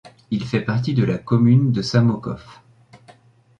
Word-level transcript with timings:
Il 0.31 0.45
fait 0.45 0.61
partie 0.65 0.95
de 0.95 1.03
la 1.03 1.19
commune 1.19 1.71
de 1.71 1.83
Samokov. 1.83 2.43